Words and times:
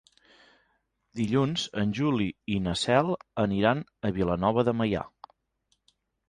Dilluns 1.19 1.65
en 1.81 1.91
Juli 1.99 2.27
i 2.55 2.55
na 2.69 2.73
Cel 2.85 3.13
aniran 3.45 3.85
a 4.11 4.13
Vilanova 4.17 4.65
de 4.71 4.75
Meià. 4.81 5.05